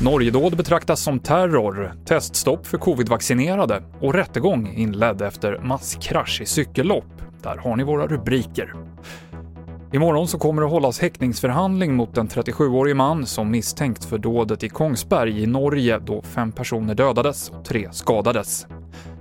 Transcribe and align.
Norgedåd 0.00 0.56
betraktas 0.56 1.00
som 1.00 1.18
terror, 1.18 1.92
teststopp 2.04 2.66
för 2.66 2.78
covidvaccinerade 2.78 3.82
och 4.00 4.14
rättegång 4.14 4.72
inledd 4.76 5.22
efter 5.22 5.58
masskrasch 5.58 6.40
i 6.40 6.46
cykellopp. 6.46 7.04
Där 7.42 7.56
har 7.56 7.76
ni 7.76 7.84
våra 7.84 8.06
rubriker. 8.06 8.74
Imorgon 9.92 10.28
så 10.28 10.38
kommer 10.38 10.62
det 10.62 10.68
hållas 10.68 11.00
häktningsförhandling 11.00 11.94
mot 11.94 12.18
en 12.18 12.28
37-årig 12.28 12.96
man 12.96 13.26
som 13.26 13.50
misstänkt 13.50 14.04
för 14.04 14.18
dådet 14.18 14.64
i 14.64 14.68
Kongsberg 14.68 15.42
i 15.42 15.46
Norge 15.46 15.98
då 15.98 16.22
fem 16.22 16.52
personer 16.52 16.94
dödades 16.94 17.50
och 17.50 17.64
tre 17.64 17.88
skadades. 17.92 18.66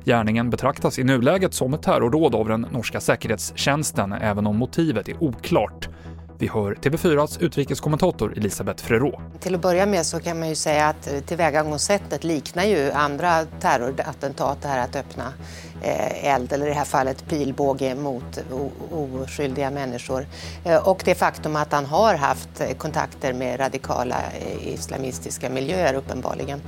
Gärningen 0.05 0.49
betraktas 0.49 0.99
i 0.99 1.03
nuläget 1.03 1.53
som 1.53 1.73
ett 1.73 1.83
terrordåd 1.83 2.35
av 2.35 2.47
den 2.47 2.67
norska 2.71 2.99
säkerhetstjänsten, 2.99 4.13
även 4.13 4.47
om 4.47 4.57
motivet 4.57 5.09
är 5.09 5.23
oklart. 5.23 5.89
Vi 6.37 6.47
hör 6.47 6.75
TV4s 6.75 7.37
utrikeskommentator 7.41 8.33
Elisabeth 8.37 8.83
Frerot. 8.83 9.15
Till 9.39 9.55
att 9.55 9.61
börja 9.61 9.85
med 9.85 10.05
så 10.05 10.19
kan 10.19 10.39
man 10.39 10.49
ju 10.49 10.55
säga 10.55 10.87
att 10.87 11.09
tillvägagångssättet 11.25 12.23
liknar 12.23 12.63
ju 12.63 12.91
andra 12.91 13.45
terrorattentat, 13.59 14.61
det 14.61 14.67
här 14.67 14.83
att 14.83 14.95
öppna 14.95 15.33
eh, 15.81 16.33
eld, 16.33 16.53
eller 16.53 16.65
i 16.65 16.69
det 16.69 16.75
här 16.75 16.85
fallet 16.85 17.29
pilbåge 17.29 17.95
mot 17.95 18.43
oskyldiga 18.91 19.71
människor. 19.71 20.25
Eh, 20.63 20.87
och 20.87 21.01
det 21.05 21.15
faktum 21.15 21.55
att 21.55 21.71
han 21.71 21.85
har 21.85 22.15
haft 22.15 22.61
kontakter 22.77 23.33
med 23.33 23.59
radikala 23.59 24.15
eh, 24.39 24.73
islamistiska 24.73 25.49
miljöer 25.49 25.93
uppenbarligen. 25.93 26.61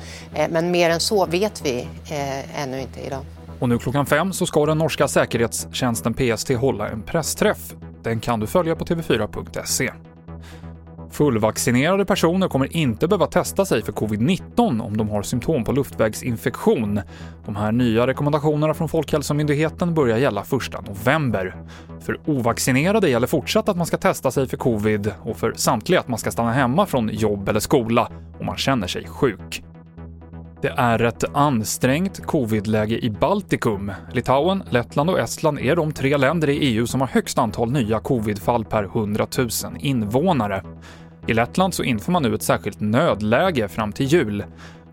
Men 0.49 0.71
mer 0.71 0.89
än 0.89 0.99
så 0.99 1.25
vet 1.25 1.65
vi 1.65 1.87
ännu 2.55 2.81
inte 2.81 2.99
idag. 2.99 3.21
Och 3.59 3.69
nu 3.69 3.77
klockan 3.77 4.05
fem 4.05 4.33
så 4.33 4.45
ska 4.45 4.65
den 4.65 4.77
norska 4.77 5.07
säkerhetstjänsten 5.07 6.13
PST 6.13 6.49
hålla 6.49 6.89
en 6.89 7.01
pressträff 7.01 7.73
den 8.07 8.19
kan 8.19 8.39
du 8.39 8.47
följa 8.47 8.75
på 8.75 8.85
tv4.se. 8.85 9.91
Fullvaccinerade 11.11 12.05
personer 12.05 12.47
kommer 12.47 12.75
inte 12.75 13.07
behöva 13.07 13.27
testa 13.27 13.65
sig 13.65 13.81
för 13.81 13.91
covid-19 13.91 14.81
om 14.81 14.97
de 14.97 15.09
har 15.09 15.21
symptom 15.21 15.63
på 15.63 15.71
luftvägsinfektion. 15.71 17.01
De 17.45 17.55
här 17.55 17.71
nya 17.71 18.07
rekommendationerna 18.07 18.73
från 18.73 18.89
Folkhälsomyndigheten 18.89 19.93
börjar 19.93 20.17
gälla 20.17 20.41
1 20.41 20.49
november. 20.87 21.55
För 21.99 22.19
ovaccinerade 22.25 23.09
gäller 23.09 23.27
fortsatt 23.27 23.69
att 23.69 23.77
man 23.77 23.85
ska 23.85 23.97
testa 23.97 24.31
sig 24.31 24.47
för 24.47 24.57
covid 24.57 25.11
och 25.21 25.37
för 25.37 25.53
samtliga 25.55 25.99
att 25.99 26.07
man 26.07 26.19
ska 26.19 26.31
stanna 26.31 26.51
hemma 26.51 26.85
från 26.85 27.09
jobb 27.09 27.49
eller 27.49 27.59
skola 27.59 28.11
om 28.39 28.45
man 28.45 28.57
känner 28.57 28.87
sig 28.87 29.07
sjuk. 29.07 29.63
Det 30.61 30.73
är 30.77 31.03
ett 31.03 31.23
ansträngt 31.33 32.25
covidläge 32.25 32.97
i 32.97 33.09
Baltikum. 33.09 33.91
Litauen, 34.13 34.63
Lettland 34.69 35.09
och 35.09 35.19
Estland 35.19 35.59
är 35.59 35.75
de 35.75 35.91
tre 35.91 36.17
länder 36.17 36.49
i 36.49 36.57
EU 36.57 36.87
som 36.87 37.01
har 37.01 37.07
högst 37.07 37.37
antal 37.37 37.71
nya 37.71 37.99
covidfall 37.99 38.65
per 38.65 38.83
100 38.83 39.27
000 39.37 39.49
invånare. 39.79 40.63
I 41.27 41.33
Lettland 41.33 41.73
så 41.73 41.83
inför 41.83 42.11
man 42.11 42.23
nu 42.23 42.35
ett 42.35 42.43
särskilt 42.43 42.79
nödläge 42.79 43.67
fram 43.67 43.91
till 43.91 44.05
jul. 44.05 44.43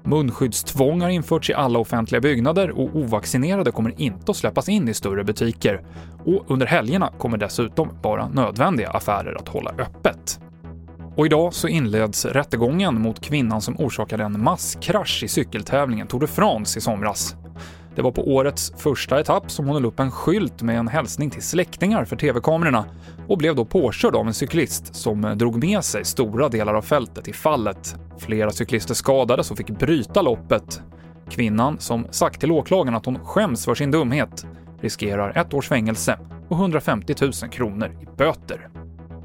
Munskyddstvång 0.02 1.00
har 1.00 1.08
införts 1.08 1.50
i 1.50 1.54
alla 1.54 1.78
offentliga 1.78 2.20
byggnader 2.20 2.70
och 2.70 2.96
ovaccinerade 2.96 3.70
kommer 3.70 4.00
inte 4.00 4.30
att 4.30 4.36
släppas 4.36 4.68
in 4.68 4.88
i 4.88 4.94
större 4.94 5.24
butiker. 5.24 5.82
Och 6.24 6.44
under 6.48 6.66
helgerna 6.66 7.12
kommer 7.18 7.38
dessutom 7.38 7.98
bara 8.02 8.28
nödvändiga 8.28 8.90
affärer 8.90 9.34
att 9.34 9.48
hålla 9.48 9.70
öppet. 9.70 10.43
Och 11.16 11.26
idag 11.26 11.54
så 11.54 11.68
inleds 11.68 12.24
rättegången 12.24 13.00
mot 13.00 13.20
kvinnan 13.20 13.60
som 13.60 13.80
orsakade 13.80 14.24
en 14.24 14.42
masskrasch 14.42 15.22
i 15.24 15.28
cykeltävlingen 15.28 16.06
Tour 16.06 16.20
de 16.20 16.26
France 16.26 16.78
i 16.78 16.82
somras. 16.82 17.36
Det 17.94 18.02
var 18.02 18.10
på 18.10 18.34
årets 18.34 18.72
första 18.76 19.20
etapp 19.20 19.50
som 19.50 19.66
hon 19.66 19.74
höll 19.74 19.84
upp 19.84 20.00
en 20.00 20.10
skylt 20.10 20.62
med 20.62 20.78
en 20.78 20.88
hälsning 20.88 21.30
till 21.30 21.42
släktingar 21.42 22.04
för 22.04 22.16
TV-kamerorna 22.16 22.84
och 23.28 23.38
blev 23.38 23.56
då 23.56 23.64
påkörd 23.64 24.16
av 24.16 24.26
en 24.26 24.34
cyklist 24.34 24.94
som 24.94 25.32
drog 25.36 25.64
med 25.64 25.84
sig 25.84 26.04
stora 26.04 26.48
delar 26.48 26.74
av 26.74 26.82
fältet 26.82 27.28
i 27.28 27.32
fallet. 27.32 27.96
Flera 28.18 28.50
cyklister 28.50 28.94
skadades 28.94 29.50
och 29.50 29.56
fick 29.56 29.70
bryta 29.70 30.22
loppet. 30.22 30.82
Kvinnan, 31.30 31.78
som 31.78 32.06
sagt 32.10 32.40
till 32.40 32.52
åklagaren 32.52 32.96
att 32.96 33.06
hon 33.06 33.24
skäms 33.24 33.64
för 33.64 33.74
sin 33.74 33.90
dumhet, 33.90 34.46
riskerar 34.80 35.38
ett 35.38 35.54
års 35.54 35.68
fängelse 35.68 36.18
och 36.48 36.56
150 36.56 37.14
000 37.20 37.32
kronor 37.32 37.96
i 38.02 38.16
böter. 38.16 38.68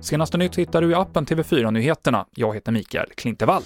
Senaste 0.01 0.37
nytt 0.37 0.55
hittar 0.55 0.81
du 0.81 0.91
i 0.91 0.93
appen 0.93 1.25
TV4 1.25 1.71
Nyheterna. 1.71 2.25
Jag 2.35 2.53
heter 2.53 2.71
Mikael 2.71 3.09
Klintevall. 3.15 3.63